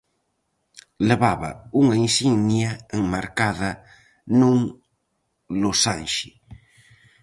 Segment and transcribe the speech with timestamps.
[1.07, 1.51] Levaba
[1.81, 3.69] unha insignia enmarcada
[4.39, 4.57] nun
[5.61, 6.29] losanxe.